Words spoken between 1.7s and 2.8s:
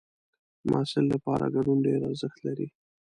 ډېر ارزښت لري.